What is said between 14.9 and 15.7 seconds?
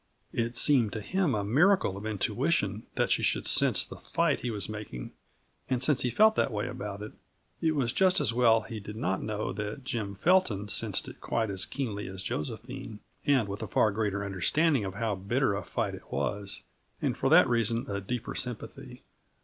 how bitter a